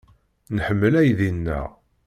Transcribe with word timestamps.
Nḥemmel 0.55 0.93
aydi-nneɣ. 1.01 1.67